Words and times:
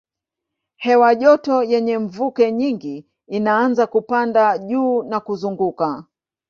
Hewa 0.75 1.15
joto 1.15 1.57
yenye 1.63 1.97
mvuke 1.97 2.51
nyingi 2.51 3.05
inaanza 3.27 3.87
kupanda 3.87 4.57
juu 4.57 5.03
na 5.03 5.19
kuzunguka. 5.19 6.03